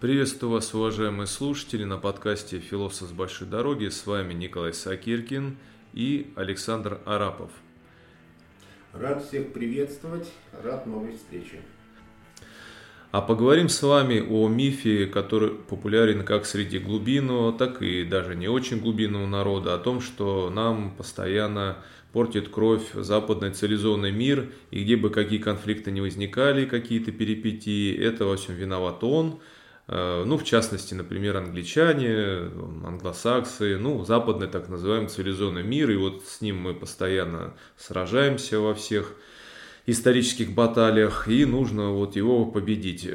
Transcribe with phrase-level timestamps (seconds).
[0.00, 3.90] Приветствую вас, уважаемые слушатели, на подкасте «Философ с большой дороги».
[3.90, 5.58] С вами Николай Сакиркин
[5.92, 7.50] и Александр Арапов.
[8.94, 10.26] Рад всех приветствовать,
[10.64, 11.60] рад новой встрече.
[13.10, 18.48] А поговорим с вами о мифе, который популярен как среди глубинного, так и даже не
[18.48, 21.76] очень глубинного народа, о том, что нам постоянно
[22.14, 28.24] портит кровь западный цивилизованный мир, и где бы какие конфликты не возникали, какие-то перипетии, это
[28.24, 29.40] во всем виноват он–
[29.92, 32.48] ну, в частности, например, англичане,
[32.86, 38.72] англосаксы, ну, западный так называемый цивилизованный мир, и вот с ним мы постоянно сражаемся во
[38.74, 39.16] всех
[39.86, 43.08] исторических баталиях, и нужно вот его победить.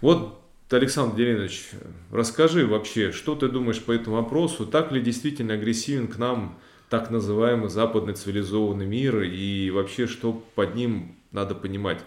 [0.00, 1.70] Вот, Александр Деленович,
[2.10, 6.58] расскажи вообще, что ты думаешь по этому вопросу, так ли действительно агрессивен к нам
[6.88, 12.00] так называемый западный цивилизованный мир, и вообще, что под ним надо понимать?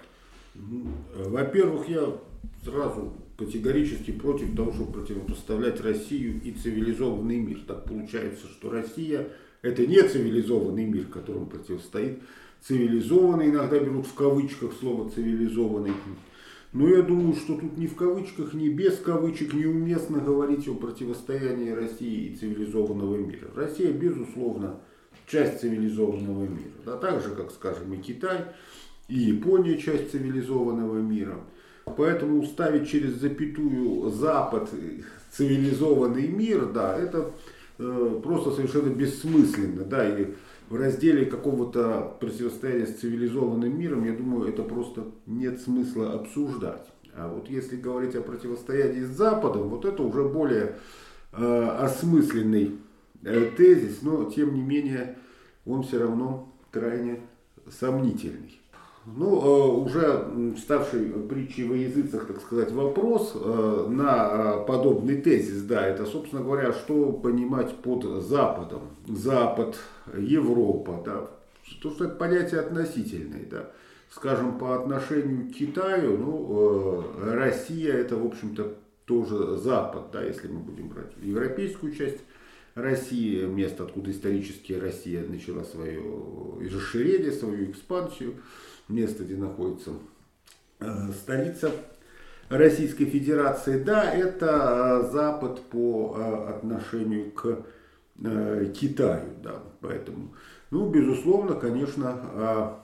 [0.56, 2.12] Во-первых, я
[2.66, 7.60] сразу категорически против того, чтобы противопоставлять Россию и цивилизованный мир.
[7.68, 9.30] Так получается, что Россия
[9.62, 12.20] это не цивилизованный мир, которому противостоит
[12.62, 15.94] цивилизованный, иногда берут в кавычках слово цивилизованный.
[16.74, 21.70] Но я думаю, что тут ни в кавычках, ни без кавычек неуместно говорить о противостоянии
[21.70, 23.50] России и цивилизованного мира.
[23.56, 24.80] Россия, безусловно,
[25.28, 26.74] часть цивилизованного мира.
[26.86, 28.46] Да, так же, как, скажем, и Китай,
[29.08, 31.40] и Япония часть цивилизованного мира–
[31.96, 34.70] Поэтому ставить через запятую Запад,
[35.32, 37.32] цивилизованный мир, да, это
[37.78, 40.34] э, просто совершенно бессмысленно, да, и
[40.70, 46.88] в разделе какого-то противостояния с цивилизованным миром, я думаю, это просто нет смысла обсуждать.
[47.16, 50.76] А вот если говорить о противостоянии с Западом, вот это уже более
[51.34, 52.80] э, осмысленный
[53.24, 55.18] э, тезис, но тем не менее
[55.66, 57.22] он все равно крайне
[57.70, 58.57] сомнительный.
[59.16, 65.62] Ну, э, уже ставший притчей во языцах, так сказать, вопрос э, на э, подобный тезис,
[65.62, 68.82] да, это, собственно говоря, что понимать под Западом.
[69.08, 69.78] Запад,
[70.18, 71.30] Европа, да,
[71.82, 73.70] то, что это понятие относительное, да.
[74.10, 77.04] Скажем, по отношению к Китаю, ну,
[77.34, 78.76] Россия это, в общем-то,
[79.06, 82.20] тоже Запад, да, если мы будем брать европейскую часть
[82.78, 86.00] России, место, откуда исторически Россия начала свое
[86.62, 88.36] расширение, свою экспансию
[88.88, 89.94] место, где находится
[90.80, 91.72] э, столица
[92.50, 97.66] Российской Федерации, да, это э, Запад по э, отношению к
[98.74, 100.34] Китаю, да, поэтому,
[100.72, 102.80] ну, безусловно, конечно,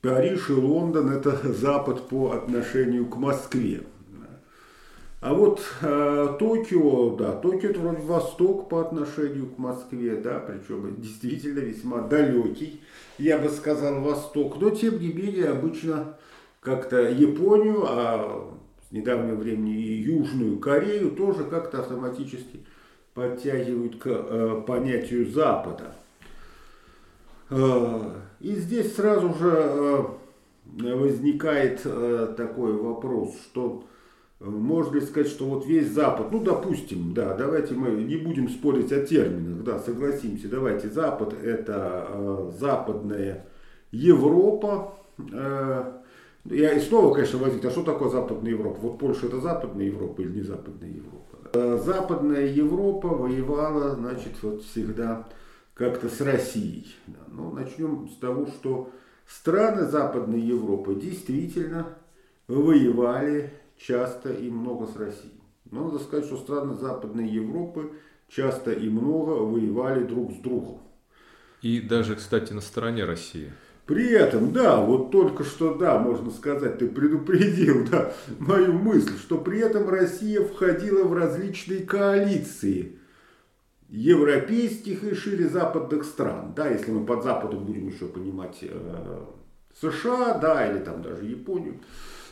[0.00, 3.82] Париж и Лондон это Запад по отношению к Москве.
[5.20, 10.94] А вот э, Токио, да, Токио это вроде Восток по отношению к Москве, да, причем
[11.00, 12.80] действительно весьма далекий
[13.18, 14.60] я бы сказал, Восток.
[14.60, 16.16] Но, тем не менее, обычно
[16.60, 18.48] как-то Японию, а
[18.88, 22.64] с недавнего времени и Южную Корею тоже как-то автоматически
[23.14, 25.94] подтягивают к э, понятию Запада.
[27.50, 30.04] Э, и здесь сразу же э,
[30.94, 33.84] возникает э, такой вопрос, что
[34.40, 38.92] можно ли сказать, что вот весь Запад, ну допустим, да, давайте мы не будем спорить
[38.92, 43.46] о терминах, да, согласимся, давайте Запад это э, западная
[43.90, 44.94] Европа.
[45.32, 45.92] Э,
[46.44, 48.78] я и снова, конечно, возить, а что такое Западная Европа?
[48.80, 51.38] Вот Польша это Западная Европа или не Западная Европа?
[51.52, 55.26] Э, Западная Европа воевала, значит, вот всегда
[55.74, 56.94] как-то с Россией.
[57.08, 57.18] Да.
[57.26, 58.90] Ну, начнем с того, что
[59.26, 61.88] страны Западной Европы действительно
[62.46, 65.40] воевали часто и много с Россией.
[65.70, 67.92] Но надо сказать, что страны Западной Европы
[68.28, 70.80] часто и много воевали друг с другом.
[71.62, 73.52] И даже, кстати, на стороне России.
[73.86, 79.38] При этом, да, вот только что, да, можно сказать, ты предупредил, да, мою мысль, что
[79.38, 82.98] при этом Россия входила в различные коалиции
[83.88, 89.24] европейских и шире западных стран, да, если мы под Западом будем еще понимать э,
[89.80, 91.80] США, да, или там даже Японию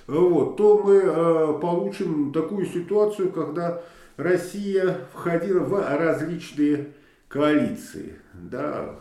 [0.06, 3.82] вот, то мы э, получим такую ситуацию, когда
[4.16, 6.92] Россия входила в различные
[7.28, 8.16] коалиции.
[8.34, 8.96] Да,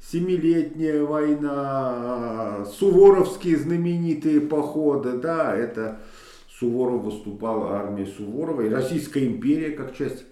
[0.00, 6.00] Семилетняя война, суворовские знаменитые походы, да, это
[6.58, 10.24] Суворов выступал, армия Суворова, и Российская империя как часть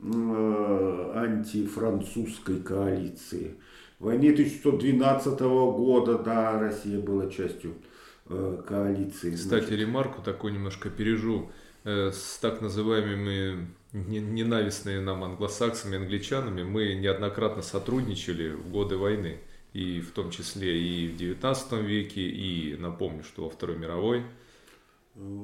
[0.00, 3.56] э, антифранцузской коалиции.
[3.98, 7.74] В войне 1912 года, да, Россия была частью
[8.66, 9.34] коалиции.
[9.34, 9.80] Кстати, значит.
[9.80, 11.50] ремарку такую немножко пережу
[11.84, 16.62] э, с так называемыми ненавистными нам англосаксами, англичанами.
[16.62, 19.38] Мы неоднократно сотрудничали в годы войны,
[19.72, 24.24] и в том числе и в 19 веке, и напомню, что во Второй мировой.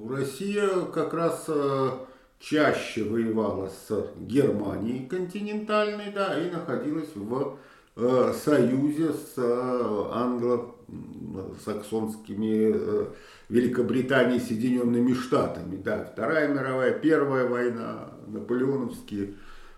[0.09, 1.91] Россия как раз э,
[2.39, 7.57] чаще воевала с Германией континентальной, да, и находилась в э,
[7.97, 13.07] союзе с э, англо-саксонскими э,
[13.49, 19.35] Великобританией Соединенными Штатами, да, Вторая мировая, Первая война, наполеоновские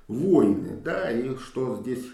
[0.08, 2.06] войны, да, и что здесь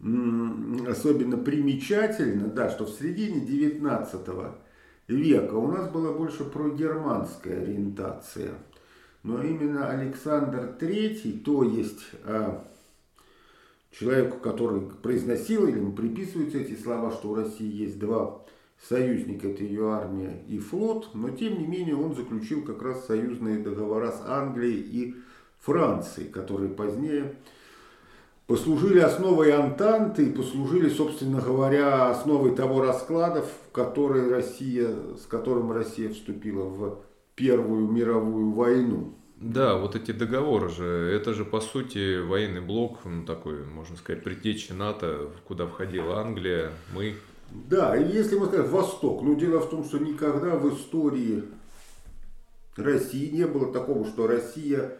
[0.00, 4.20] особенно примечательно, да, что в середине 19
[5.08, 8.52] века у нас была больше прогерманская ориентация.
[9.24, 12.64] Но именно Александр III, то есть а,
[13.98, 18.42] человеку, который произносил или приписываются эти слова, что у России есть два
[18.88, 23.58] союзника, это ее армия и флот, но тем не менее он заключил как раз союзные
[23.58, 25.14] договора с Англией и
[25.60, 27.34] Францией, которые позднее
[28.46, 34.90] послужили основой Антанты и послужили, собственно говоря, основой того расклада, в который Россия,
[35.22, 36.98] с которым Россия вступила в
[37.34, 39.14] Первую мировую войну.
[39.40, 44.24] Да, вот эти договоры же, это же по сути военный блок, ну, такой, можно сказать,
[44.24, 47.14] предтечи НАТО, куда входила Англия, мы.
[47.50, 51.44] Да, и если мы скажем Восток, но дело в том, что никогда в истории
[52.76, 54.98] России не было такого, что Россия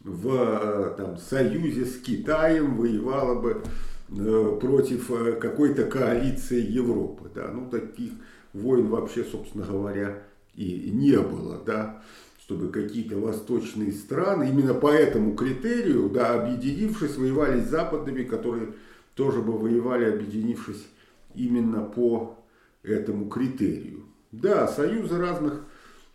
[0.00, 3.62] в э, там, союзе с Китаем воевала бы
[4.10, 7.30] э, против э, какой-то коалиции Европы.
[7.34, 7.48] Да?
[7.48, 8.12] Ну, таких
[8.52, 10.22] войн вообще, собственно говоря,
[10.54, 11.62] и не было.
[11.64, 12.02] Да?
[12.48, 18.72] Чтобы какие-то восточные страны именно по этому критерию, да, объединившись, воевали с западными, которые
[19.14, 20.86] тоже бы воевали, объединившись
[21.34, 22.38] именно по
[22.82, 24.06] этому критерию.
[24.32, 25.62] Да, союзы разных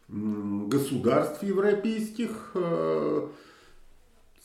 [0.08, 2.56] государств европейских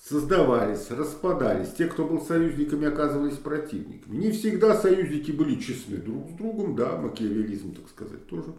[0.05, 1.73] создавались, распадались.
[1.73, 4.14] Те, кто был союзниками, оказывались противниками.
[4.14, 8.55] Не всегда союзники были честны друг с другом, да, макиавелизм, так сказать, тоже э,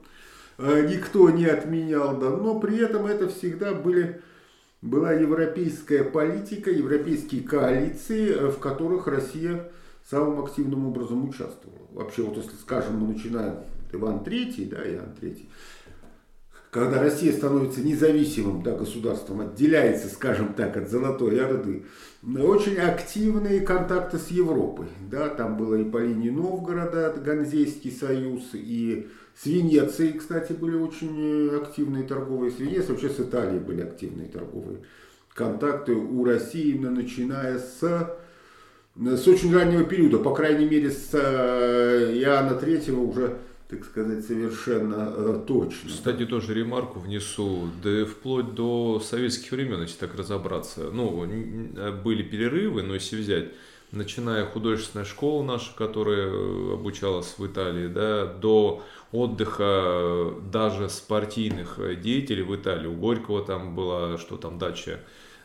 [0.60, 4.22] никто не отменял, да, но при этом это всегда были,
[4.82, 9.72] была европейская политика, европейские коалиции, э, в которых Россия
[10.10, 11.88] самым активным образом участвовала.
[11.92, 13.56] Вообще, вот если, скажем, мы начинаем
[13.94, 15.46] Иван III, да, Иоанн III,
[16.72, 21.86] когда Россия становится независимым да, государством, отделяется, скажем так, от Золотой Орды,
[22.24, 24.88] очень активные контакты с Европой.
[25.10, 29.08] Да, там было и по линии Новгорода, Ганзейский союз, и
[29.42, 34.80] с Венецией, кстати, были очень активные торговые, с Венецией, вообще с Италией были активные торговые
[35.40, 37.80] контакты у России, именно начиная с,
[38.96, 43.38] с очень раннего периода, по крайней мере, с э, Иоанна III уже
[43.70, 45.90] так сказать, совершенно э, точно.
[45.90, 50.90] Кстати, тоже ремарку внесу, да вплоть до советских времен, если так разобраться.
[50.92, 51.28] Ну,
[52.04, 53.50] были перерывы, но если взять,
[53.92, 62.44] начиная художественная школа наша, которая э, обучалась в Италии, да, до отдыха даже спортивных деятелей
[62.44, 62.88] в Италии.
[62.88, 65.00] У Горького там была, что там, дача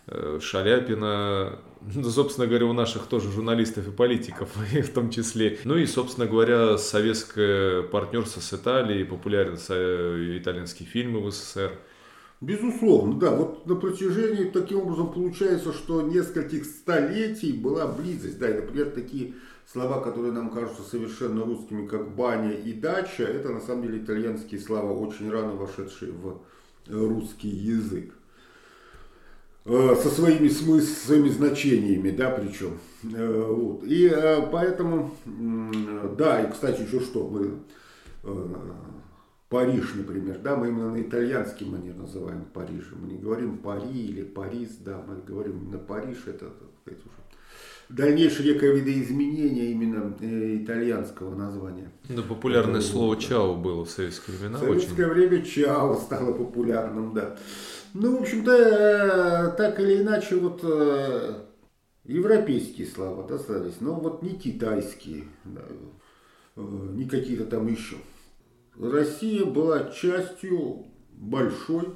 [0.06, 1.58] Э, Шаляпина,
[1.94, 5.58] ну, собственно говоря, у наших тоже журналистов и политиков в том числе.
[5.64, 11.72] Ну и, собственно говоря, советское партнерство с Италией, популярен э, итальянские фильмы в СССР.
[12.40, 13.30] Безусловно, да.
[13.30, 18.38] Вот на протяжении, таким образом, получается, что нескольких столетий была близость.
[18.38, 19.34] Да, и, например, такие
[19.72, 24.60] слова, которые нам кажутся совершенно русскими, как баня и дача, это на самом деле итальянские
[24.60, 26.40] слова, очень рано вошедшие в
[26.88, 28.12] русский язык.
[29.66, 32.78] Э, со своими смыслами, значениями, да, причем.
[33.02, 33.82] Э, вот.
[33.84, 35.14] И э, поэтому,
[36.18, 37.52] да, и, кстати, еще что, мы,
[39.54, 42.98] Париж, например, да, мы именно на итальянский манер называем Парижем.
[43.02, 47.14] Мы не говорим Пари или Парис, да, мы говорим именно Париж, это, так сказать, уже
[47.88, 50.12] дальнейшее некое видоизменение именно
[50.56, 51.92] итальянского названия.
[52.08, 54.58] Да, популярное слово «чао» было в советские времена.
[54.58, 55.14] В советское очень.
[55.14, 57.36] время «чао» стало популярным, да.
[57.92, 61.44] Ну, в общем-то, э, так или иначе, вот э,
[62.02, 65.62] европейские слова достались, но вот не китайские, да,
[66.56, 66.60] э,
[66.94, 67.94] не какие-то там еще.
[68.78, 71.88] Россия была частью большой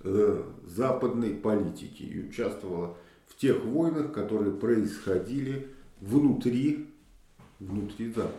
[0.00, 2.96] э, западной политики и участвовала
[3.26, 5.68] в тех войнах, которые происходили
[6.00, 6.86] внутри,
[7.60, 8.32] внутри Запада.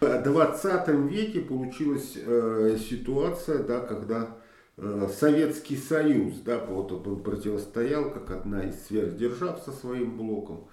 [0.00, 4.36] В 20 веке получилась э, ситуация, да, когда
[4.76, 10.66] Э, Советский Союз, да, вот он противостоял, как одна из сверхдержав со своим блоком,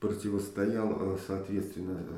[0.00, 2.12] противостоял, э, соответственно, э,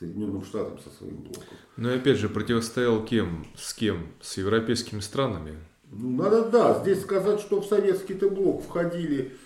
[0.00, 1.44] Соединенным Штатам со своим блоком.
[1.76, 3.46] Но опять же, противостоял кем?
[3.54, 4.06] С кем?
[4.22, 5.58] С европейскими странами?
[5.92, 9.36] Ну, надо, да, здесь сказать, что в советский-то блок входили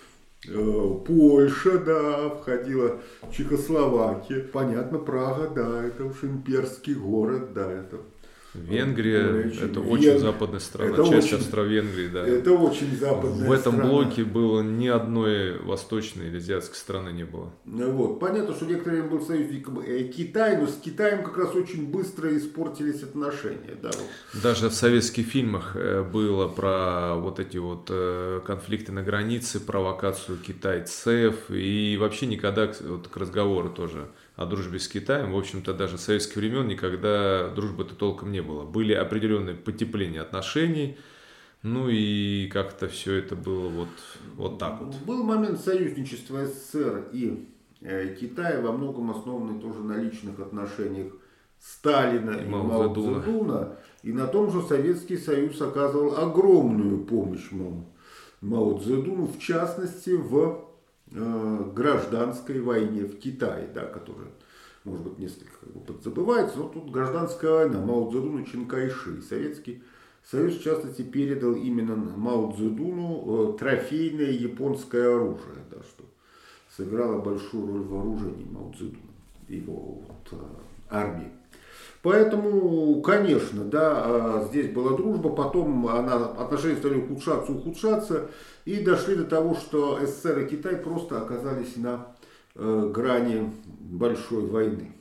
[0.47, 3.01] э, Польша, да, входила
[3.33, 4.47] Чехословакия.
[4.47, 7.99] Понятно, Прага, да, это уж имперский город, да, это
[8.55, 10.19] Венгрия– это очень Вен...
[10.19, 11.37] западная страна, это часть очень...
[11.37, 12.27] Австро-Венгрии, да.
[12.27, 13.89] Это очень западная В этом страна.
[13.89, 17.51] блоке было ни одной восточной или азиатской страны не было.
[17.65, 18.19] Ну вот.
[18.19, 22.35] Понятно, что некоторое время был союзником э, Китай, но с Китаем как раз очень быстро
[22.37, 23.77] испортились отношения.
[23.81, 24.41] Да, вот.
[24.41, 30.37] Даже в советских фильмах э, было про вот эти вот э, конфликты на границе, провокацию
[30.37, 35.33] китайцев и вообще никогда вот, к разговору тоже о дружбе с Китаем.
[35.33, 38.65] В общем-то, даже в советских времен никогда дружбы-то толком не было.
[38.65, 40.97] Были определенные потепления отношений,
[41.63, 43.89] ну и как-то все это было вот,
[44.35, 44.95] вот так вот.
[45.05, 47.47] Был момент союзничества СССР и
[47.81, 51.13] э, Китая, во многом основанный тоже на личных отношениях
[51.59, 53.77] Сталина и, и Мао Цзэдуна.
[54.03, 57.85] И на том же Советский Союз оказывал огромную помощь Мао,
[58.41, 60.64] Мао Цзэдуну, в частности в
[61.15, 64.29] гражданской войне в Китае, да, которая,
[64.83, 69.21] может быть, несколько как бы, подзабывается, но тут гражданская война Мао Цзэдуну Чинкайши.
[69.21, 69.81] Советский
[70.29, 76.03] Союз, в частности, передал именно Мао Цзэдуну э, трофейное японское оружие, да, что
[76.75, 79.11] сыграло большую роль в вооружении Мао Цзэдуна,
[79.47, 80.35] его вот, э,
[80.89, 81.31] армии.
[82.05, 88.29] Поэтому, конечно, да, здесь была дружба, потом она, отношения стали ухудшаться, ухудшаться,
[88.63, 92.15] и дошли до того, что СССР и Китай просто оказались на
[92.53, 94.95] э, грани большой войны.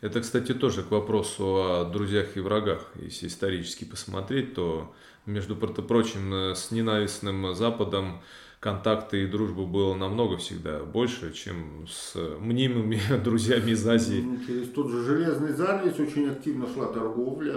[0.00, 2.86] Это, кстати, тоже к вопросу о друзьях и врагах.
[2.94, 4.94] Если исторически посмотреть, то,
[5.26, 8.22] между прочим, с ненавистным Западом
[8.60, 14.20] контакты и дружбы было намного всегда больше, чем с мнимыми друзьями из Азии.
[14.20, 17.54] Ну, через тот же железный занавес очень активно шла торговля,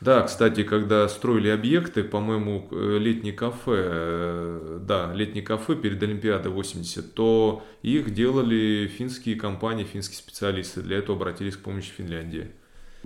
[0.00, 6.52] да, кстати, когда строили объекты, по-моему, э, летний кафе, э, да, летний кафе перед Олимпиадой
[6.52, 10.82] 80, то их делали финские компании, финские специалисты.
[10.82, 12.50] Для этого обратились к помощи Финляндии.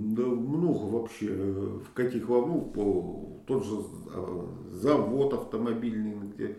[0.01, 1.27] Да много вообще.
[1.27, 3.75] В каких, ну, тот же
[4.71, 6.57] завод автомобильный, где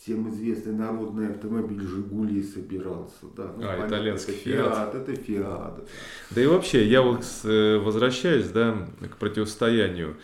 [0.00, 3.26] всем известный народный автомобиль «Жигули» собирался.
[3.36, 3.52] Да.
[3.56, 4.94] Ну, а, понятно, итальянский это «Фиат».
[4.94, 5.76] Это «Фиат».
[5.76, 5.84] Да.
[6.30, 10.16] да и вообще, я вот э, возвращаюсь да, к противостоянию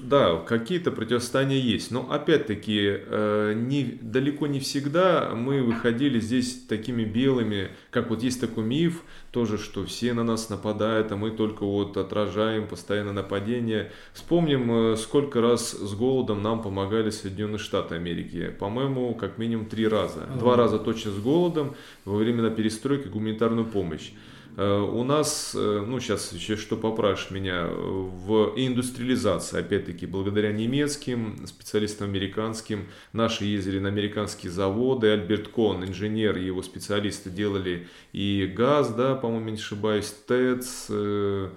[0.00, 7.04] да, какие-то противостояния есть, но опять-таки э, не, далеко не всегда мы выходили здесь такими
[7.04, 11.64] белыми, как вот есть такой миф, тоже, что все на нас нападают, а мы только
[11.64, 13.92] вот отражаем постоянно нападения.
[14.14, 18.52] Вспомним, э, сколько раз с голодом нам помогали Соединенные Штаты Америки.
[18.58, 20.26] По-моему, как минимум три раза.
[20.40, 24.10] Два раза точно с голодом во время перестройки гуманитарную помощь.
[24.56, 31.46] Э, у нас, э, ну сейчас еще что поправишь меня, в индустриализации, опять-таки, благодаря немецким
[31.46, 38.50] специалистам американским, наши ездили на американские заводы, Альберт Кон, инженер и его специалисты делали и
[38.56, 41.50] газ, да, по-моему, не ошибаюсь, ТЭЦ, э,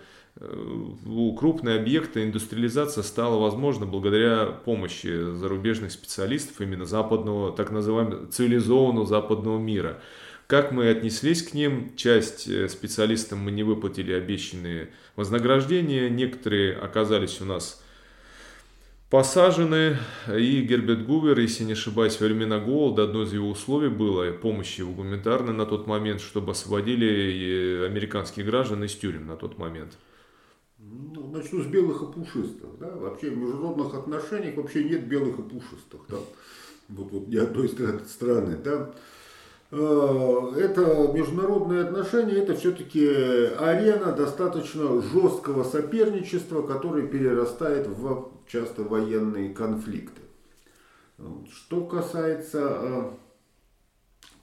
[1.37, 9.57] крупные объекты, индустриализация стала возможна благодаря помощи зарубежных специалистов именно западного, так называемого цивилизованного западного
[9.57, 10.01] мира.
[10.49, 11.95] Как мы отнеслись к ним?
[11.95, 17.83] Часть э, специалистам мы не выплатили обещанные вознаграждения, некоторые оказались у нас
[19.11, 24.31] посажены, и Герберт Гувер, если не ошибаюсь, во времена голода одно из его условий было
[24.31, 29.99] помощи гуманитарной на тот момент, чтобы освободили э, американских граждан из тюрем на тот момент.
[30.79, 32.71] Ну, начну с белых и пушистых.
[32.79, 32.89] Да?
[32.95, 36.01] Вообще в международных отношениях вообще нет белых и пушистых.
[36.09, 36.17] Да?
[36.87, 38.57] Вот, вот ни одной страны.
[38.57, 38.89] Да?
[39.71, 49.53] Э, это международные отношения, это все-таки арена достаточно жесткого соперничества, которое перерастает в часто военные
[49.53, 50.21] конфликты.
[51.51, 53.11] Что касается э,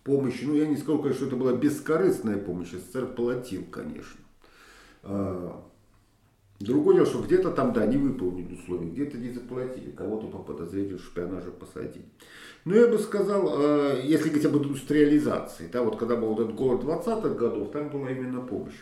[0.04, 4.20] помощи, ну я не скажу, конечно, что это была бескорыстная помощь, СССР платил, конечно.
[6.58, 10.98] Другое дело, что где-то там, да, не выполнили условия, где-то не заплатили, кого-то по подозрению
[10.98, 12.06] шпионажа посадили.
[12.64, 16.82] Ну, я бы сказал, э, если говорить об индустриализации, да, вот когда был этот голод
[16.82, 18.74] 20-х годов, там была именно помощь.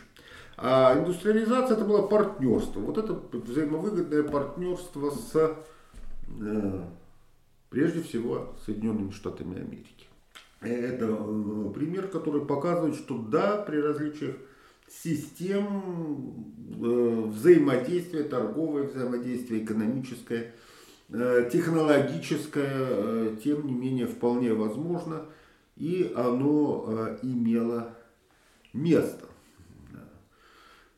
[0.57, 2.79] А индустриализация это было партнерство.
[2.79, 5.57] Вот это взаимовыгодное партнерство с,
[6.39, 6.81] э,
[7.69, 10.07] прежде всего, Соединенными Штатами Америки.
[10.61, 14.35] Это э, пример, который показывает, что да, при различиях
[14.87, 20.53] систем взаимодействия, торговое взаимодействие, экономическое–
[21.09, 25.27] Э, технологическое, э, тем не менее, вполне возможно,
[25.75, 27.95] и оно э, имело
[28.73, 29.25] место.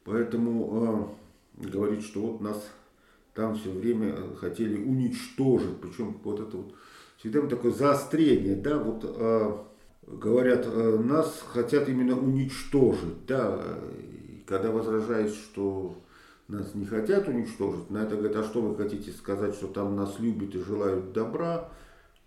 [0.06, 1.17] Поэтому
[1.58, 2.65] говорит, что вот нас
[3.34, 6.74] там все время хотели уничтожить, причем вот это вот
[7.17, 9.67] всегда такое заострение, да, вот
[10.07, 10.65] говорят,
[11.03, 13.61] нас хотят именно уничтожить, да,
[13.99, 15.95] и когда возражаешь, что
[16.47, 17.89] нас не хотят уничтожить.
[17.89, 21.69] На это говорят, а что вы хотите сказать, что там нас любят и желают добра?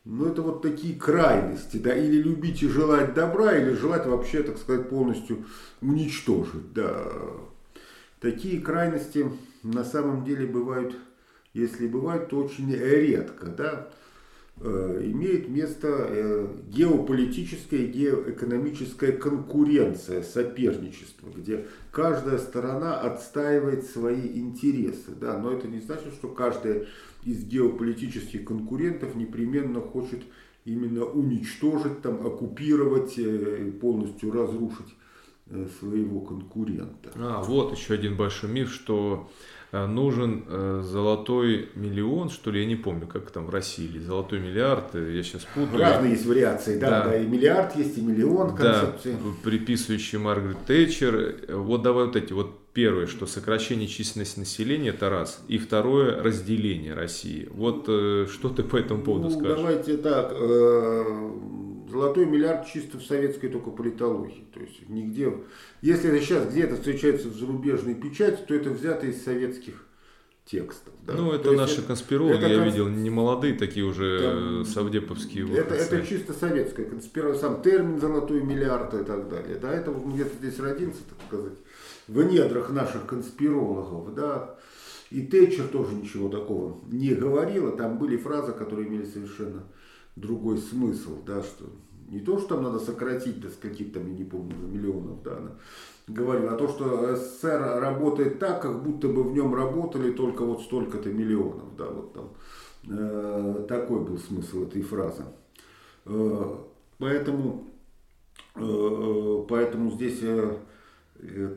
[0.04, 4.58] Ну, это вот такие крайности, да, или любить и желать добра, или желать вообще, так
[4.58, 5.44] сказать, полностью
[5.80, 7.10] уничтожить, да.
[8.20, 9.30] Такие крайности
[9.62, 10.96] на самом деле бывают,
[11.54, 13.90] если бывают, то очень редко, да.
[14.62, 25.12] Э, имеет место э, геополитическая и геоэкономическая конкуренция, соперничество, где каждая сторона отстаивает свои интересы.
[25.19, 25.38] Да?
[25.38, 26.85] Но это не значит, что каждая
[27.25, 30.21] из геополитических конкурентов непременно хочет
[30.67, 34.95] именно уничтожить, там, оккупировать, э, полностью разрушить
[35.81, 37.11] своего конкурента.
[37.17, 39.29] А, вот еще один большой миф, что
[39.72, 44.40] нужен э, золотой миллион, что ли, я не помню, как там в России, или золотой
[44.40, 45.78] миллиард, э, я сейчас путаю.
[45.78, 49.12] Разные есть вариации, да, да, да и миллиард есть, и миллион концепции.
[49.12, 51.36] Да, приписывающий Маргарет Тэтчер.
[51.54, 56.94] Вот давай вот эти, вот первое, что сокращение численности населения, это раз, и второе, разделение
[56.94, 57.48] России.
[57.52, 59.56] Вот что ты по этому поводу ну, скажешь?
[59.56, 60.32] Давайте так,
[61.90, 64.47] Золотой миллиард чисто в советской только политологии.
[64.54, 65.35] То есть нигде.
[65.82, 69.87] Если это сейчас где-то встречается в зарубежной печати, то это взято из советских
[70.44, 70.92] текстов.
[71.06, 71.14] Да?
[71.14, 75.52] Ну, это то наши это, конспирологи, это, я видел, не молодые такие уже да, совдеповские
[75.54, 79.59] это, это чисто советская конспирология, сам термин «золотой миллиард» и так далее.
[79.61, 81.59] Да, это где-то здесь родился, так сказать,
[82.09, 84.14] в недрах наших конспирологов.
[84.14, 84.56] Да.
[85.11, 87.76] И Тэтчер тоже ничего такого не говорила.
[87.76, 89.64] Там были фразы, которые имели совершенно
[90.17, 91.67] другой смысл, да, что
[92.09, 95.52] не то, что там надо сократить до скольких там, я не помню, миллионов, да, она
[96.09, 101.11] а то, что СССР работает так, как будто бы в нем работали только вот столько-то
[101.11, 102.31] миллионов, да, вот там
[102.88, 105.23] э, такой был смысл этой фразы.
[106.07, 106.57] Э,
[106.99, 107.69] поэтому,
[108.57, 110.57] э, поэтому здесь э,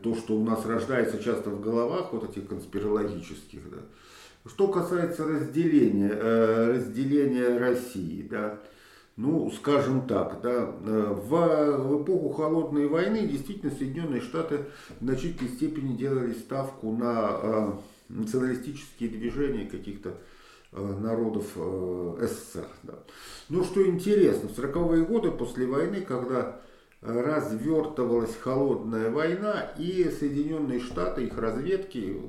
[0.03, 3.77] то, что у нас рождается часто в головах, вот этих конспирологических, да,
[4.45, 8.59] что касается разделения, э, разделения России, да,
[9.15, 14.65] ну, скажем так, да, э, в, эпоху холодной войны действительно Соединенные Штаты
[14.99, 17.71] в значительной степени делали ставку на э,
[18.09, 20.17] националистические движения каких-то
[20.71, 21.55] народов
[22.19, 22.65] СССР.
[22.81, 22.95] Да.
[23.47, 26.59] Но что интересно, в 40-е годы после войны, когда
[27.01, 32.19] развертывалась холодная война, и Соединенные Штаты, их разведки,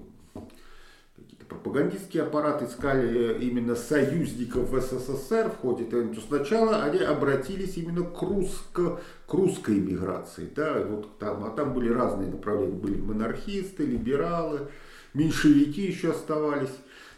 [1.75, 8.23] пропагандистский аппарат искали именно союзников в СССР в ходе то сначала они обратились именно к,
[8.23, 10.49] русско, к русской миграции.
[10.55, 14.69] Да, вот там, а там были разные направления, были монархисты, либералы,
[15.15, 16.71] меньшевики еще оставались.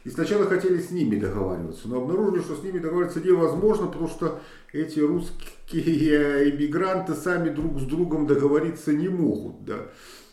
[0.04, 4.40] И сначала хотели с ними договариваться, но обнаружили, что с ними договариваться невозможно, потому что
[4.72, 9.64] эти русские иммигранты сами друг с другом договориться не могут.
[9.66, 9.88] Да.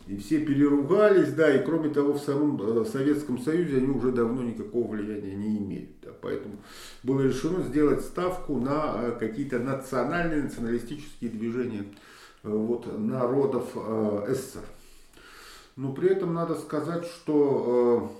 [0.06, 4.44] И все переругались, да, и кроме того, в самом э, Советском Союзе они уже давно
[4.44, 5.92] никакого влияния не имеют.
[6.02, 6.58] Да, поэтому
[7.04, 11.86] было решено сделать ставку на э, какие-то национальные, националистические движения
[12.44, 13.70] э, вот, народов
[14.28, 14.66] СССР.
[15.78, 18.14] Но при этом надо сказать, что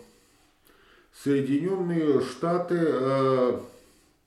[1.24, 3.60] Соединенные Штаты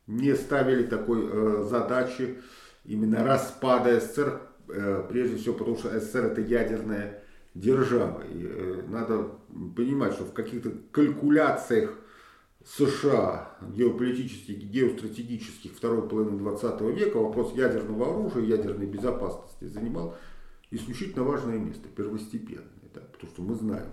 [0.06, 2.38] не ставили такой задачи
[2.84, 4.40] именно распада СССР,
[5.08, 7.20] прежде всего потому, что СССР это ядерная
[7.56, 8.22] держава.
[8.22, 9.30] И э, надо
[9.76, 11.98] понимать, что в каких-то калькуляциях
[12.64, 20.16] США геополитических, геостратегических второй половины 20 века вопрос ядерного оружия, ядерной безопасности занимал
[20.70, 22.64] исключительно важное место, первостепенное.
[22.94, 23.88] Да, потому что мы знаем,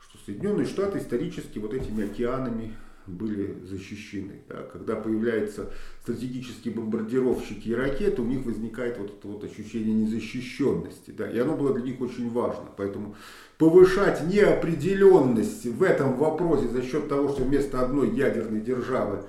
[0.00, 2.74] что Соединенные Штаты исторически вот этими океанами
[3.06, 4.42] были защищены.
[4.48, 4.62] Да.
[4.72, 5.70] Когда появляются
[6.02, 11.10] стратегические бомбардировщики и ракеты, у них возникает вот это вот ощущение незащищенности.
[11.10, 11.30] Да.
[11.30, 12.66] И оно было для них очень важно.
[12.76, 13.16] Поэтому
[13.58, 19.24] повышать неопределенность в этом вопросе за счет того, что вместо одной ядерной державы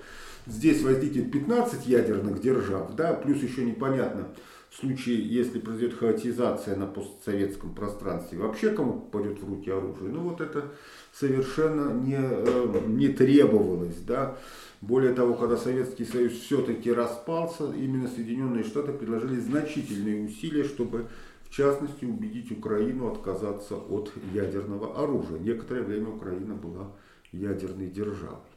[0.46, 4.28] здесь возникнет 15 ядерных держав, да, плюс еще непонятно,
[4.74, 10.12] в случае, если произойдет хаотизация на постсоветском пространстве, вообще кому попадет в руки оружие.
[10.12, 10.72] Ну вот это
[11.14, 13.98] совершенно не, э, не требовалось.
[14.08, 14.36] Да?
[14.82, 21.06] Более того, когда Советский Союз все-таки распался, именно Соединенные Штаты предложили значительные усилия, чтобы
[21.44, 25.38] в частности убедить Украину отказаться от ядерного оружия.
[25.38, 26.92] Некоторое время Украина была
[27.32, 28.53] ядерной державой.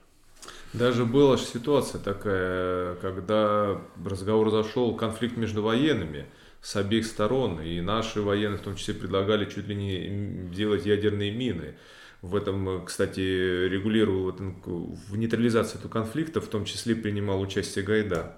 [0.73, 6.27] Даже была же ситуация такая, когда разговор зашел, конфликт между военными
[6.61, 11.31] с обеих сторон, и наши военные в том числе предлагали чуть ли не делать ядерные
[11.31, 11.77] мины
[12.23, 13.21] в этом, кстати,
[13.69, 18.37] регулировал в нейтрализации этого конфликта, в том числе принимал участие Гайда.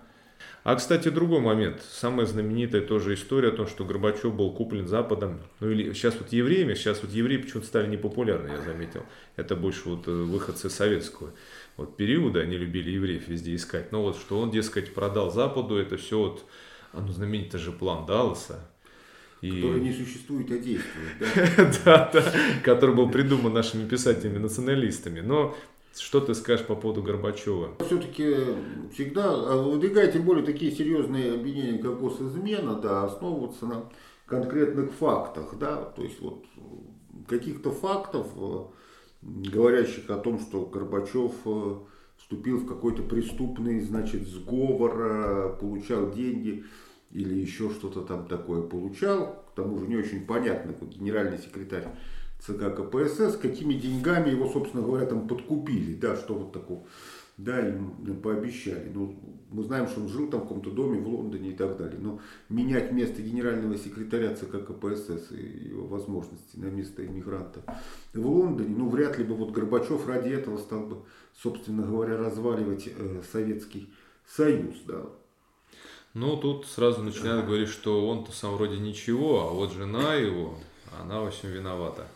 [0.64, 1.82] А, кстати, другой момент.
[1.90, 5.40] Самая знаменитая тоже история о том, что Горбачев был куплен Западом.
[5.60, 9.04] Ну или сейчас вот евреями, сейчас вот евреи почему-то стали непопулярны, я заметил.
[9.36, 11.30] Это больше вот э, выходцы советского
[11.78, 13.92] вот периода, они любили евреев везде искать.
[13.92, 16.44] Но вот что он, дескать, продал Западу, это все вот,
[16.92, 18.68] а ну знаменитый же план Далласа.
[19.40, 19.52] И...
[19.52, 21.12] Который не существует, а действует.
[21.20, 21.72] Да?
[21.84, 25.20] да, да, который был придуман нашими писателями-националистами.
[25.20, 25.56] Но
[26.00, 27.76] что ты скажешь по поводу Горбачева?
[27.86, 28.34] Все-таки
[28.92, 33.84] всегда выдвигая тем более такие серьезные обвинения, как госизмена, да, основываться на
[34.26, 36.44] конкретных фактах, да, то есть вот
[37.26, 38.64] каких-то фактов, э,
[39.22, 41.74] говорящих о том, что Горбачев э,
[42.18, 46.64] вступил в какой-то преступный, значит, сговор, э, получал деньги
[47.10, 49.44] или еще что-то там такое получал.
[49.52, 51.88] К тому же не очень понятно, генеральный секретарь
[52.38, 56.84] ЦК КПСС, какими деньгами его, собственно говоря, там подкупили, да, что вот такого,
[57.36, 58.90] да, им пообещали.
[58.92, 59.18] Ну,
[59.50, 62.20] мы знаем, что он жил там в каком-то доме в Лондоне и так далее, но
[62.48, 67.62] менять место генерального секретаря ЦК КПСС и его возможности на место иммигранта
[68.12, 71.02] в Лондоне, ну, вряд ли бы вот Горбачев ради этого стал бы,
[71.40, 73.88] собственно говоря, разваливать э, Советский
[74.26, 75.06] Союз, да.
[76.14, 80.58] Ну, тут сразу начинают говорить, что он-то сам вроде ничего, а вот жена его,
[81.00, 82.08] она, общем, виновата.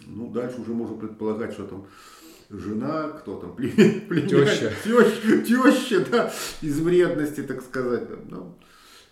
[0.00, 1.86] Ну, дальше уже можно предполагать, что там
[2.50, 4.72] жена, кто там, племя, племя, теща.
[4.84, 6.32] теща, теща, да,
[6.62, 8.08] из вредности, так сказать.
[8.28, 8.42] Да.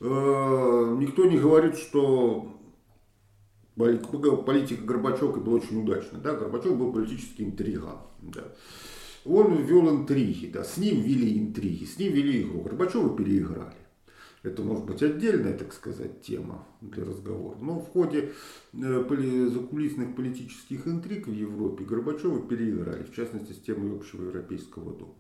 [0.01, 2.55] э, никто не говорит, что
[3.77, 6.21] политика Горбачева была очень удачная.
[6.21, 6.35] Да?
[6.35, 7.99] Горбачев был политический интриган.
[8.23, 8.45] Да.
[9.25, 12.61] Он вел интриги, да, с ним вели интриги, с ним вели игру.
[12.61, 13.73] Горбачева переиграли.
[14.45, 17.57] Это может быть отдельная, так сказать, тема для разговора.
[17.63, 18.33] Но в ходе
[18.75, 25.15] э, закулисных политических интриг в Европе Горбачева переиграли, в частности, с темой общего европейского дома.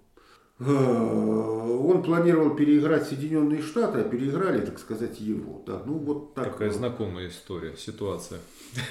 [0.60, 5.62] Э, он планировал переиграть Соединенные Штаты, а переиграли, так сказать, его.
[5.66, 6.52] Да, ну вот так.
[6.52, 6.76] Такая вот.
[6.76, 8.40] знакомая история, ситуация.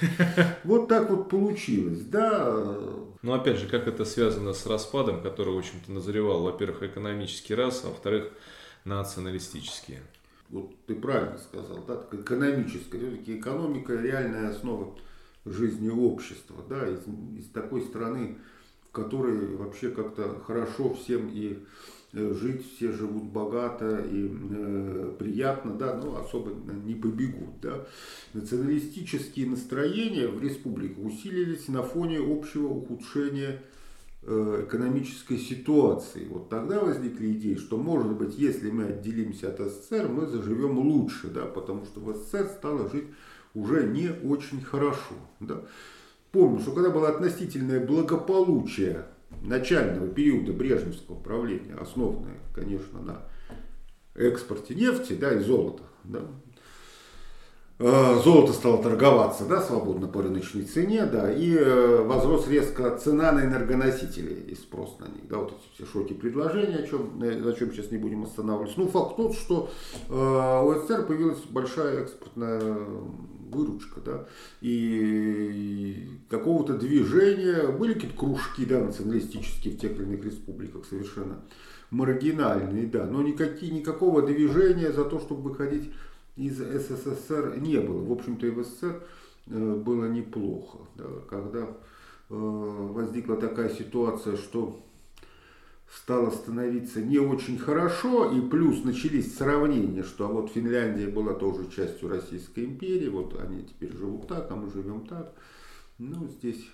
[0.63, 2.75] Вот так вот получилось, да.
[3.21, 7.83] Но опять же, как это связано с распадом, который, в общем-то, назревал, во-первых, экономический раз,
[7.85, 8.31] а во-вторых,
[8.85, 10.01] националистические.
[10.53, 14.95] Вот ты правильно сказал, да, экономическая, все-таки экономика реальная основа
[15.45, 16.99] жизни общества, да, из,
[17.39, 18.37] из такой страны,
[18.87, 21.57] в которой вообще как-то хорошо всем и
[22.13, 26.51] э, жить, все живут богато и э, приятно, да, но особо
[26.85, 27.87] не побегут, да.
[28.33, 33.59] Националистические настроения в республике усилились на фоне общего ухудшения
[34.25, 36.25] экономической ситуации.
[36.29, 41.27] Вот тогда возникли идеи, что может быть, если мы отделимся от СССР, мы заживем лучше,
[41.27, 43.07] да, потому что в СССР стало жить
[43.53, 45.15] уже не очень хорошо.
[45.39, 45.63] Да.
[46.31, 49.05] Помню, что когда было относительное благополучие
[49.41, 53.21] начального периода Брежневского правления, основанное, конечно, на
[54.15, 56.52] экспорте нефти да, и золота, да, Э,
[57.83, 63.43] золото стало торговаться да, свободно по рыночной цене, да, и э, возрос резко цена на
[63.43, 65.27] энергоносители и спрос на них.
[65.29, 68.79] Да, вот эти все шоки предложения, о чем, о чем сейчас не будем останавливаться.
[68.79, 69.69] Ну, факт тот, что
[70.07, 72.61] э, у СССР появилась большая экспортная
[73.51, 74.25] выручка, да,
[74.61, 81.41] и какого-то движения, были какие-то кружки, да, националистические в тех или иных республиках совершенно
[81.91, 85.91] маргинальные, да, но никакие, никакого движения за то, чтобы выходить
[86.35, 88.03] из СССР не было.
[88.03, 89.03] В общем-то и в СССР
[89.47, 90.79] э, было неплохо.
[90.95, 91.67] Да, когда э,
[92.29, 94.83] возникла такая ситуация, что
[95.95, 101.69] стало становиться не очень хорошо, и плюс начались сравнения, что а вот Финляндия была тоже
[101.69, 105.33] частью Российской империи, вот они теперь живут так, а мы живем так.
[105.99, 106.67] Ну, здесь,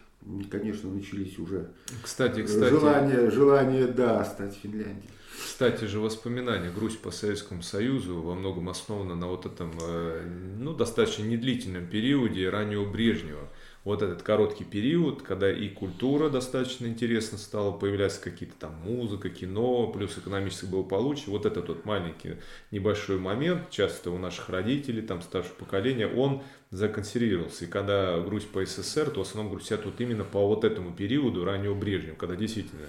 [0.50, 2.69] конечно, начались уже кстати, кстати.
[2.69, 5.10] желание, желание да, стать Финляндией.
[5.43, 10.25] Кстати же, воспоминания Грусть по Советскому Союзу во многом основаны на вот этом, э,
[10.58, 13.49] ну, достаточно недлительном периоде раннего Брежнева.
[13.86, 19.88] Вот этот короткий период, когда и культура достаточно интересно стала, появляться какие-то там музыка, кино,
[19.88, 21.28] плюс экономическое благополучие.
[21.28, 22.36] Вот этот вот маленький
[22.71, 27.65] небольшой момент, часто у наших родителей, там старшего поколения, он законсервировался.
[27.65, 31.45] И когда Грусть по СССР, то в основном грустят вот именно по вот этому периоду
[31.45, 32.86] раннего Брежнева, когда действительно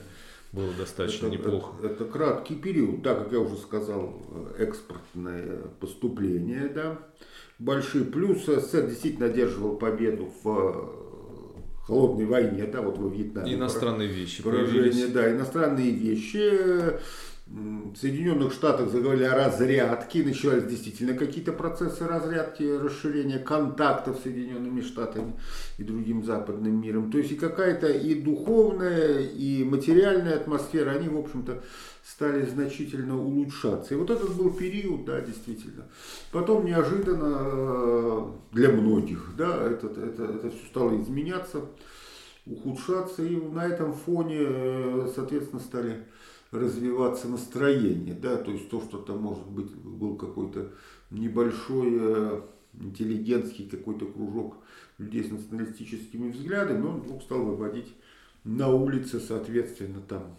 [0.53, 1.75] было достаточно это, неплохо.
[1.79, 4.21] Это, это краткий период, да, как я уже сказал,
[4.59, 6.99] экспортное поступление, да,
[7.59, 8.61] большие плюсы.
[8.61, 13.55] СССР действительно одерживал победу в э, холодной войне, да, вот во Вьетнаме.
[13.55, 16.99] Иностранные вещи Поражение, да, иностранные вещи.
[17.51, 24.81] В Соединенных Штатах заговорили о разрядке, начались действительно какие-то процессы разрядки, расширения контактов с Соединенными
[24.81, 25.35] Штатами
[25.77, 27.11] и другим западным миром.
[27.11, 31.63] То есть и какая-то и духовная, и материальная атмосфера, они, в общем-то,
[32.05, 33.95] стали значительно улучшаться.
[33.95, 35.89] И вот этот был период, да, действительно.
[36.31, 41.63] Потом неожиданно э, для многих, да, это, это, это все стало изменяться,
[42.47, 46.07] ухудшаться, и на этом фоне, э, соответственно, стали
[46.51, 50.73] развиваться настроение, да, то есть то, что там может быть был какой-то
[51.11, 52.41] небольшой э,
[52.81, 54.57] интеллигентский какой-то кружок
[54.99, 57.95] людей с националистическими взглядами, но он вдруг стал выводить
[58.45, 60.37] на улице, соответственно, там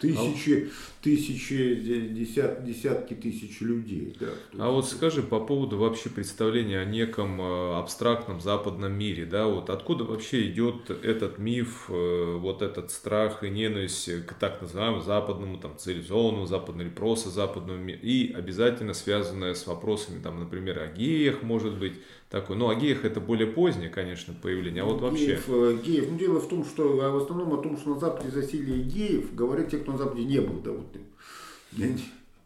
[0.00, 4.16] Тысячи, тысячи, десят, десятки тысяч людей.
[4.18, 9.46] Да, а вот скажи по поводу вообще представления о неком э, абстрактном западном мире, да,
[9.46, 15.02] вот откуда вообще идет этот миф, э, вот этот страх и ненависть к так называемому
[15.02, 20.80] западному, там, цивилизованному, западному или просто западному миру, и обязательно связанное с вопросами, там, например,
[20.80, 21.94] о геях, может быть,
[22.30, 22.56] такой.
[22.56, 25.26] Ну, о геях это более позднее, конечно, появление, а вот вообще...
[25.26, 26.06] Геев, э, геев.
[26.10, 29.34] Ну, дело в том, что а в основном о том, что на Западе засилие геев,
[29.34, 30.60] говорят те, кто на Западе не был.
[30.60, 30.86] Да, вот,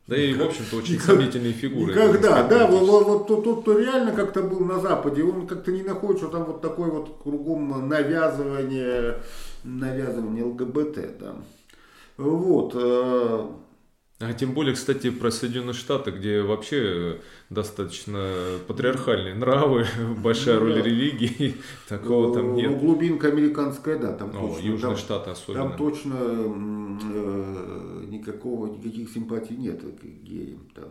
[0.06, 1.92] да и, в общем-то, очень сомнительные фигуры.
[1.92, 5.70] Никогда, да, вот, вот, вот тот, тот, кто реально как-то был на Западе, он как-то
[5.70, 9.22] не находит, что там вот такое вот кругом навязывание,
[9.62, 11.36] навязывание ЛГБТ, да.
[12.16, 12.74] Вот.
[14.20, 18.34] Э, а тем более, кстати, про Соединенные Штаты, где вообще достаточно
[18.68, 19.86] патриархальные нравы,
[20.22, 20.82] большая ну, роль да.
[20.82, 21.56] религии,
[21.88, 22.70] такого там нет.
[22.70, 24.66] Ну, глубинка американская, да, там О, точно.
[24.66, 25.68] Южные там, Штаты особенно.
[25.68, 30.68] Там точно э, никакого, никаких симпатий нет к геям.
[30.74, 30.88] Да.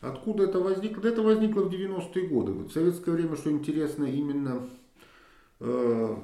[0.00, 1.06] Откуда это возникло?
[1.08, 2.52] Это возникло в 90-е годы.
[2.52, 4.68] В советское время, что интересно, именно
[5.60, 6.16] э,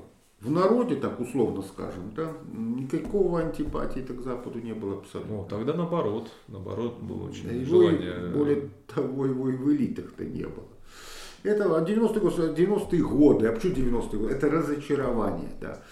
[0.44, 5.36] в народе, так условно скажем, да, никакого антипатии к Западу не было абсолютно.
[5.36, 8.10] Ну, тогда наоборот, наоборот было очень да желание.
[8.10, 10.68] Его, более того, его и в элитах-то не было.
[11.42, 14.34] Это 90-е, 90 годы, а почему 90-е годы?
[14.34, 15.82] Это разочарование, да.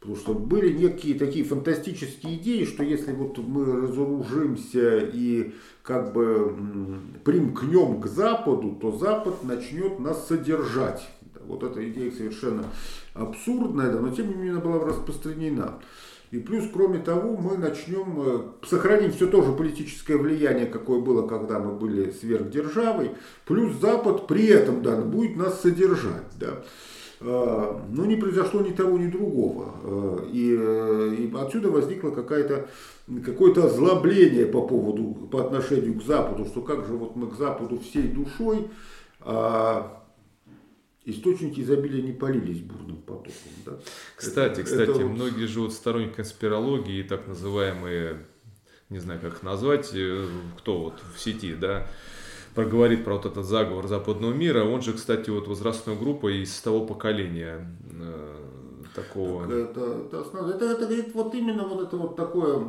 [0.00, 6.54] Потому что были некие такие фантастические идеи, что если вот мы разоружимся и как бы
[7.24, 11.08] примкнем к Западу, то Запад начнет нас содержать.
[11.46, 12.64] Вот эта идея совершенно
[13.14, 15.80] абсурдная, да, но тем не менее она была распространена.
[16.30, 21.28] И плюс, кроме того, мы начнем, э, сохраним все то же политическое влияние, какое было,
[21.28, 23.12] когда мы были сверхдержавой,
[23.46, 26.26] плюс Запад при этом да, будет нас содержать.
[26.40, 26.64] Да.
[27.20, 29.74] А, но не произошло ни того, ни другого.
[29.84, 32.68] А, и, э, и отсюда возникло какая-то
[33.24, 37.78] какое-то озлобление по поводу, по отношению к Западу, что как же вот мы к Западу
[37.78, 38.68] всей душой,
[39.20, 40.03] а
[41.04, 43.32] источники изобилия не полились бурным потоком.
[43.66, 43.72] Да?
[44.16, 48.26] Кстати, это, кстати, это многие живут сторонники конспирологии, так называемые,
[48.90, 50.26] не знаю, как их назвать, э,
[50.58, 51.86] кто вот в сети, да,
[52.54, 54.64] проговорит про вот этот заговор западного мира.
[54.64, 58.43] Он же, кстати, вот возрастной группа из того поколения э,
[58.94, 59.46] такого.
[59.46, 62.64] Так это, это, основа, это, это говорит вот именно вот это вот такое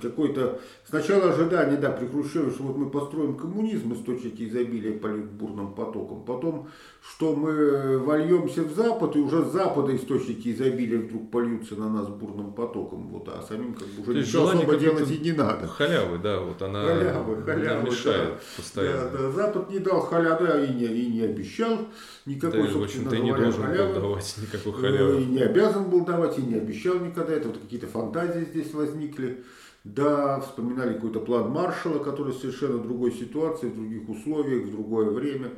[0.00, 5.74] какое-то сначала ожидание, да, при Хрущеве, что вот мы построим коммунизм, источники изобилия полют бурным
[5.74, 6.68] потоком, потом,
[7.00, 12.08] что мы вольемся в Запад, и уже с Запада источники изобилия вдруг польются на нас
[12.08, 15.66] бурным потоком, вот, а самим как бы уже ничего особо делать и не надо.
[15.66, 19.10] Халявы, да, вот она, халявы, халявы, мешает да, постоянно.
[19.10, 21.78] Да, да, Запад не дал халявы и не, и не обещал
[22.26, 25.24] никакой, да, и не должен халявы, был давать никакой э, халявы.
[25.56, 27.32] Обязан был давать, и не обещал никогда.
[27.32, 29.42] Это вот какие-то фантазии здесь возникли.
[29.84, 35.10] Да, вспоминали какой-то план Маршала, который в совершенно другой ситуации, в других условиях, в другое
[35.10, 35.52] время.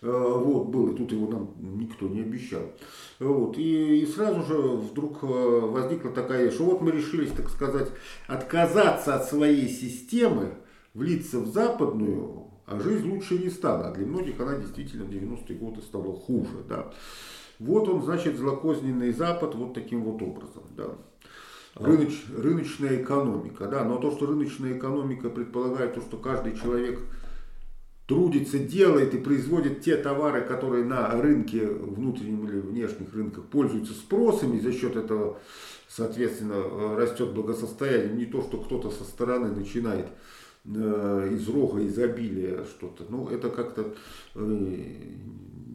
[0.00, 2.62] Э, вот, был, и тут его нам никто не обещал.
[3.20, 7.90] Вот, и, и сразу же вдруг э, возникла такая, что вот мы решились, так сказать,
[8.26, 10.54] отказаться от своей системы,
[10.94, 13.88] влиться в западную, а жизнь лучше не стала.
[13.88, 16.64] А для многих она действительно в 90-е годы стала хуже.
[16.68, 16.90] Да.
[17.58, 20.62] Вот он, значит, злокозненный Запад вот таким вот образом.
[20.76, 20.96] Да.
[21.76, 23.66] Рыноч, рыночная экономика.
[23.66, 23.84] Да.
[23.84, 27.00] Но то, что рыночная экономика предполагает то, что каждый человек
[28.06, 34.56] трудится, делает и производит те товары, которые на рынке, внутреннем или внешних рынках пользуются спросом,
[34.56, 35.38] и за счет этого,
[35.88, 38.14] соответственно, растет благосостояние.
[38.14, 40.06] Не то, что кто-то со стороны начинает
[40.66, 43.04] Э, из рога изобилия что-то.
[43.10, 43.94] Ну, это как-то
[44.34, 44.84] э,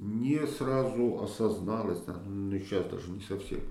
[0.02, 3.62] не сразу осозналось, ну, сейчас даже не совсем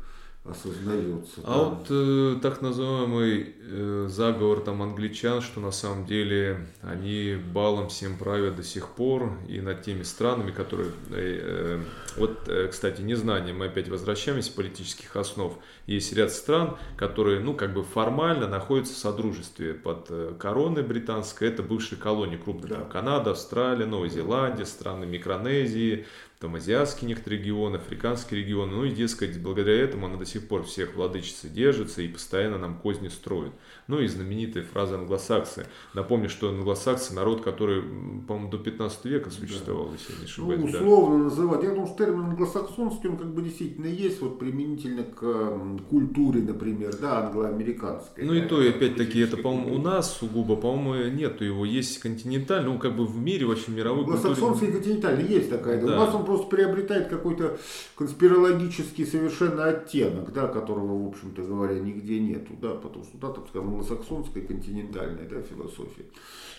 [0.51, 1.41] осознается.
[1.45, 1.65] А да.
[1.65, 8.17] вот э, так называемый э, заговор там англичан, что на самом деле они балом всем
[8.17, 10.91] правят до сих пор и над теми странами, которые...
[11.11, 11.81] Э, э,
[12.17, 15.59] вот, э, кстати, незнание, мы опять возвращаемся политических основ.
[15.87, 21.49] Есть ряд стран, которые, ну, как бы формально находятся в содружестве под э, короной британской.
[21.49, 22.71] Это бывшие колонии крупных.
[22.71, 22.85] Да.
[22.85, 26.07] Канада, Австралия, Новая Зеландия, страны Микронезии,
[26.41, 28.73] там азиатские некоторые регионы, африканские регионы.
[28.73, 32.79] Ну и, дескать, благодаря этому она до сих пор всех владычицы держится и постоянно нам
[32.79, 33.53] козни строит.
[33.89, 35.67] Ну и знаменитая фраза англосаксы.
[35.95, 39.93] Напомню, что англосаксы народ, который, по-моему, до 15 века существовал, да.
[39.95, 40.61] если не ошибаюсь.
[40.61, 41.25] Ну, условно да.
[41.25, 41.63] называть.
[41.65, 46.95] Я думаю, что термин англосаксонский, он как бы действительно есть, вот применительно к культуре, например,
[47.01, 48.25] да, англоамериканской.
[48.25, 51.65] Ну да, и то, и опять-таки, это, по-моему, у нас сугубо, по-моему, нету его.
[51.65, 54.73] Есть континентальный, ну, как бы в мире, вообще мировой Англосаксонский культуре...
[54.73, 55.85] континентальный есть такая.
[55.85, 55.95] Да.
[55.95, 57.59] У нас он просто приобретает какой-то
[57.97, 63.49] конспирологический совершенно оттенок, да, которого, в общем-то говоря, нигде нету, да, потому что, да, так
[63.49, 66.05] скажем, англосаксонская континентальная, да, философия.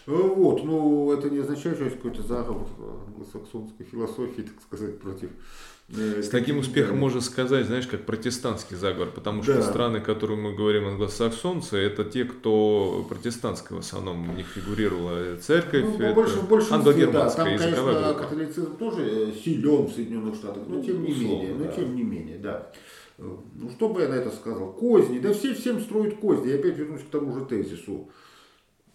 [0.09, 2.67] Вот, ну, это не означает, что есть какой-то заговор
[3.07, 5.29] англосаксонской философии, так сказать, против
[5.97, 9.61] Э, С таким успехом можно сказать, знаешь, как протестантский заговор, потому что да.
[9.63, 15.85] страны, которые мы говорим англосаксонцы, это те, кто протестантская в основном у них фигурировала церковь,
[15.85, 20.63] ну, это больше, больше англогерманская да, там, конечно, католицизм тоже э, силен в Соединенных Штатах,
[20.67, 21.65] но ну, тем не условно, менее, да.
[21.65, 22.71] но тем не менее, да.
[23.17, 24.71] Ну, что бы я на это сказал?
[24.71, 26.51] Козни, да все всем строят козни.
[26.51, 28.09] Я опять вернусь к тому же тезису.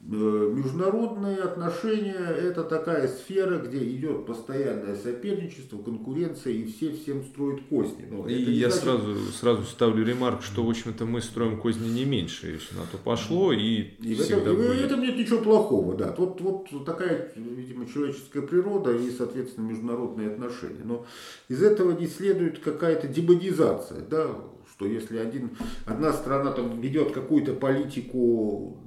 [0.07, 7.63] Э, международные отношения– это такая сфера, где идет постоянное соперничество, конкуренция, и все всем строят
[7.71, 8.07] козни.
[8.11, 8.85] Но и я значит...
[8.85, 12.99] сразу, сразу ставлю ремарк, что, в общем-то, мы строим козни не меньше, если на то
[13.03, 14.75] пошло, и, и всегда в этом, будет.
[14.75, 16.15] И в этом нет ничего плохого, да.
[16.19, 20.83] Вот, вот такая, видимо, человеческая природа и, соответственно, международные отношения.
[20.85, 21.07] Но
[21.49, 24.29] из этого не следует какая-то демонизация, да,
[24.71, 28.84] что если один, одна страна там ведет какую-то политику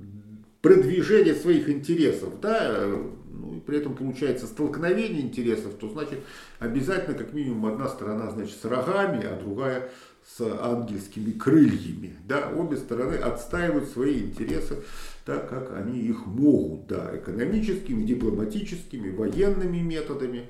[0.68, 2.86] продвижение своих интересов, да,
[3.32, 6.20] ну, и при этом получается столкновение интересов, то значит
[6.60, 9.90] обязательно как минимум одна сторона значит с рогами, а другая
[10.26, 12.18] с ангельскими крыльями.
[12.28, 14.80] Да, обе стороны отстаивают свои интересы
[15.26, 20.48] так, как они их могут, да, экономическими, дипломатическими, военными методами.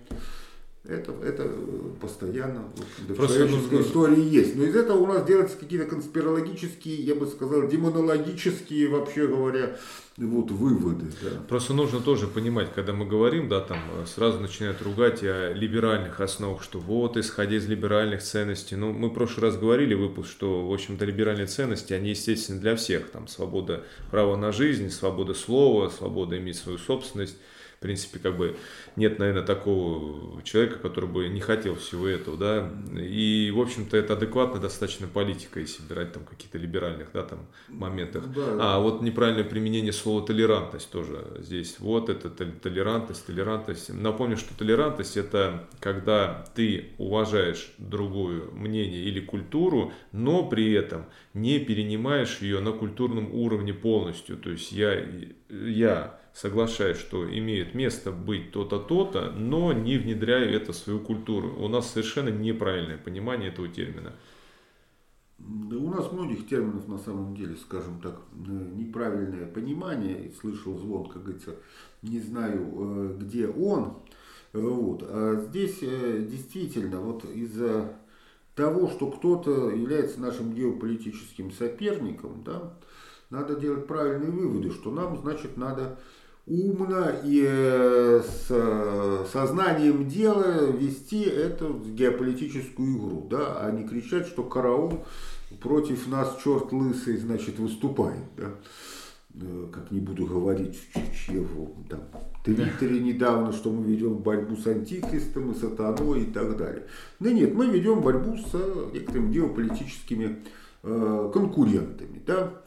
[0.87, 1.51] Это, это
[1.99, 2.63] постоянно
[3.07, 3.81] в человеческой нужно...
[3.81, 4.55] истории есть.
[4.55, 9.77] Но из этого у нас делаются какие-то конспирологические, я бы сказал, демонологические, вообще говоря,
[10.15, 11.05] вот выводы.
[11.21, 11.41] Да.
[11.49, 16.63] Просто нужно тоже понимать, когда мы говорим, да, там сразу начинают ругать о либеральных основах,
[16.63, 18.77] что вот, исходя из либеральных ценностей.
[18.77, 22.77] Ну, мы в прошлый раз говорили выпуск, что, в общем-то, либеральные ценности, они естественны для
[22.77, 23.09] всех.
[23.09, 27.37] Там свобода права на жизнь, свобода слова, свобода иметь свою собственность
[27.77, 28.57] в принципе, как бы
[28.95, 34.13] нет, наверное, такого человека, который бы не хотел всего этого, да, и, в общем-то, это
[34.13, 38.25] адекватная достаточно политика, если брать там какие-то либеральных, да, там моментах.
[38.33, 38.57] Да.
[38.59, 43.93] А вот неправильное применение слова толерантность тоже здесь, вот это толерантность, толерантность.
[43.93, 51.59] Напомню, что толерантность это когда ты уважаешь другую мнение или культуру, но при этом не
[51.59, 55.05] перенимаешь ее на культурном уровне полностью, то есть я,
[55.49, 61.55] я соглашаюсь, что имеет место быть то-то, то-то, но не внедряю это в свою культуру.
[61.57, 64.13] У нас совершенно неправильное понимание этого термина.
[65.39, 70.31] Да у нас многих терминов на самом деле, скажем так, неправильное понимание.
[70.39, 71.55] Слышал звон, как говорится,
[72.03, 73.93] не знаю, э, где он.
[74.53, 75.03] Вот.
[75.07, 77.97] А здесь э, действительно вот из-за
[78.53, 82.77] того, что кто-то является нашим геополитическим соперником, да,
[83.31, 85.99] надо делать правильные выводы, что нам, значит, надо
[86.47, 94.27] умно и э, с э, сознанием дела вести эту геополитическую игру, да, а не кричать,
[94.27, 95.05] что караул
[95.61, 98.51] против нас черт лысый, значит, выступает, да.
[99.35, 102.01] Э, как не буду говорить в чьего там
[102.45, 106.87] Твиттере недавно, что мы ведем борьбу с антихристом и сатаной и так далее.
[107.19, 108.53] Да нет, мы ведем борьбу с
[108.93, 110.43] некоторыми геополитическими
[110.81, 112.61] конкурентами, да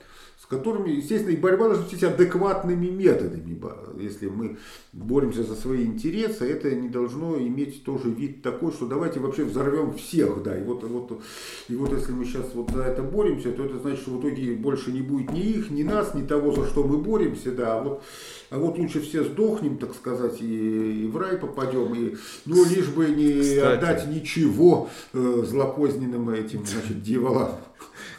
[0.51, 3.57] которыми, естественно, и борьба должна быть адекватными методами.
[4.01, 4.59] Если мы
[4.93, 9.95] боремся за свои интересы, это не должно иметь тоже вид такой, что давайте вообще взорвем
[9.95, 10.43] всех.
[10.43, 10.59] Да.
[10.59, 11.23] И, вот, вот,
[11.69, 14.55] и вот если мы сейчас вот за это боремся, то это значит, что в итоге
[14.55, 17.53] больше не будет ни их, ни нас, ни того, за что мы боремся.
[17.53, 17.79] Да.
[17.79, 18.03] А, вот,
[18.51, 22.89] а вот лучше все сдохнем, так сказать, и, и в рай попадем, и, ну, лишь
[22.89, 23.77] бы не Кстати.
[23.77, 27.61] отдать ничего э, злопозненным этим значит, дьяволам.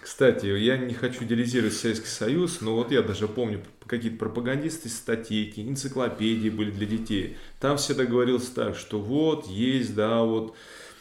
[0.01, 5.59] Кстати, я не хочу идеализировать Советский Союз, но вот я даже помню, какие-то пропагандисты, статейки,
[5.59, 7.37] энциклопедии были для детей.
[7.59, 10.55] Там всегда говорилось так, что вот есть, да, вот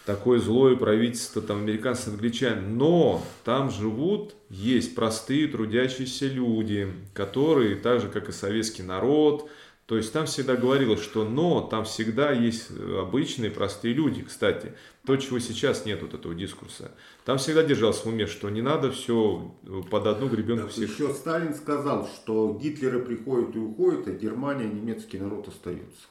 [0.07, 2.63] такое злое правительство, там, американцы, англичане.
[2.63, 9.49] Но там живут, есть простые трудящиеся люди, которые, так же, как и советский народ,
[9.91, 14.23] то есть там всегда говорилось, что но, там всегда есть обычные простые люди.
[14.23, 14.73] Кстати,
[15.05, 16.93] то, чего сейчас нет вот этого дискурса.
[17.25, 19.53] Там всегда держался в уме, что не надо все
[19.91, 20.91] под одну гребенку да, всех.
[20.91, 26.07] Еще Сталин сказал, что Гитлеры приходят и уходят, а Германия, немецкий народ остается.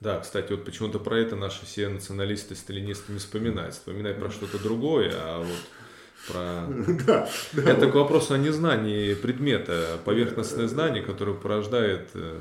[0.00, 3.74] Да, кстати, вот почему-то про это наши все националисты, сталинисты не вспоминают.
[3.74, 6.66] Вспоминают про что-то другое, а вот про...
[7.06, 7.92] Да, да, это вот.
[7.92, 12.38] к вопросу о незнании предмета, поверхностное знание, которое порождает э,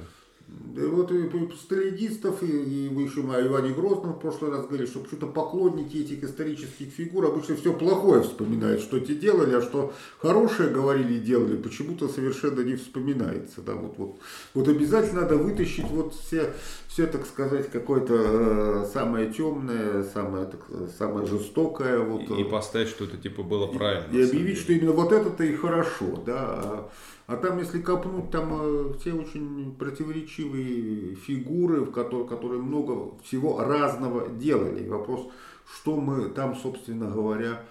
[0.75, 4.87] да вот и сталинистов, и, и вы еще о Иване Грозном в прошлый раз говорили,
[4.87, 9.93] что почему-то поклонники этих исторических фигур обычно все плохое вспоминают, что те делали, а что
[10.19, 13.61] хорошее говорили и делали, почему-то совершенно не вспоминается.
[13.61, 14.19] Да, вот, вот,
[14.53, 16.53] вот обязательно надо вытащить вот все,
[16.87, 20.61] все так сказать, какое-то э, самое темное, самое, так,
[20.97, 21.99] самое жестокое.
[21.99, 24.15] Вот, и, и поставить, что это типа было правильно.
[24.15, 26.21] И, и объявить, что именно вот это-то и хорошо.
[26.25, 26.89] Да,
[27.29, 33.59] а там, если копнуть, там э, все очень противоречивые фигуры, в которых, которые много всего
[33.59, 34.87] разного делали.
[34.87, 35.27] Вопрос,
[35.71, 37.61] что мы там, собственно говоря,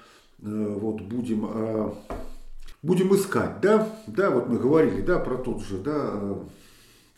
[0.41, 1.91] э, вот будем, э,
[2.83, 3.89] будем искать, да?
[4.07, 6.39] Да, вот мы говорили, да, про тот же, да,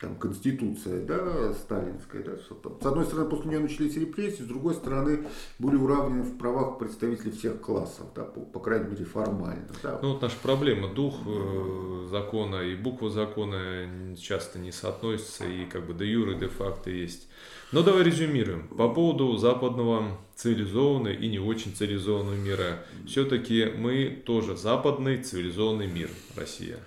[0.00, 2.80] там, конституция, да, сталинская, да, что там.
[2.80, 5.26] С одной стороны, после нее начались репрессии, с другой стороны,
[5.58, 9.68] были уравнены в правах представителей всех классов, да, по, по крайней мере, формально.
[9.82, 9.98] Да.
[10.02, 15.86] Ну, вот наша проблема, дух э, закона и буква закона часто не соотносятся, и как
[15.86, 17.28] бы де юре, де факто есть.
[17.72, 18.68] Но давай резюмируем.
[18.68, 22.84] По поводу западного цивилизованного и не очень цивилизованного мира.
[23.06, 26.78] Все-таки мы тоже западный цивилизованный мир, Россия.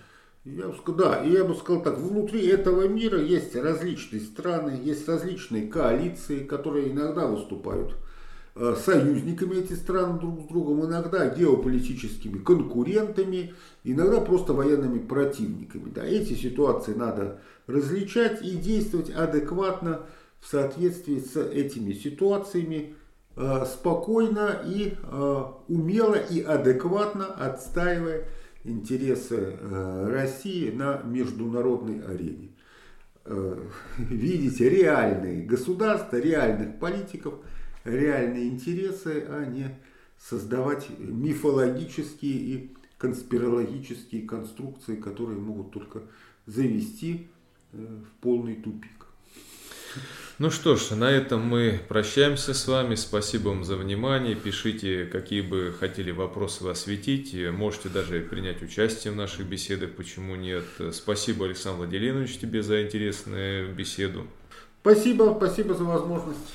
[0.45, 5.07] Я бы сказал, да, я бы сказал так, внутри этого мира есть различные страны, есть
[5.07, 7.95] различные коалиции, которые иногда выступают
[8.55, 13.53] э, союзниками этих стран друг с другом, иногда геополитическими конкурентами,
[13.85, 15.89] иногда просто военными противниками.
[15.89, 20.01] Да, эти ситуации надо различать и действовать адекватно
[20.41, 22.95] в соответствии с этими ситуациями,
[23.37, 28.27] э, спокойно и э, умело и адекватно отстаивая
[28.63, 32.49] интересы э, России на международной арене.
[33.25, 37.35] Э, видите реальные государства, реальных политиков,
[37.83, 39.77] реальные интересы, а не
[40.17, 46.03] создавать мифологические и конспирологические конструкции, которые могут только
[46.45, 47.27] завести
[47.73, 49.07] э, в полный тупик.
[50.39, 52.95] Ну что ж, на этом мы прощаемся с вами.
[52.95, 54.35] Спасибо вам за внимание.
[54.35, 57.35] Пишите, какие бы хотели вопросы вы осветить.
[57.51, 60.65] Можете даже принять участие в наших беседах, почему нет.
[60.91, 64.25] Спасибо, Александр Владимирович, тебе за интересную беседу.
[64.81, 66.53] Спасибо, спасибо за возможность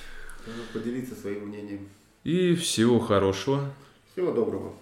[0.72, 1.88] поделиться своим мнением.
[2.24, 3.72] И всего хорошего.
[4.12, 4.74] Всего доброго.